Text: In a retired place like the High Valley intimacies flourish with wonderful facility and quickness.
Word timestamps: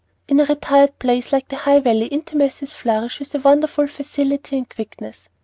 In 0.27 0.39
a 0.39 0.45
retired 0.45 0.97
place 0.97 1.31
like 1.31 1.49
the 1.49 1.57
High 1.57 1.79
Valley 1.79 2.07
intimacies 2.07 2.73
flourish 2.73 3.19
with 3.19 3.35
wonderful 3.43 3.85
facility 3.85 4.57
and 4.57 4.67
quickness. 4.67 5.29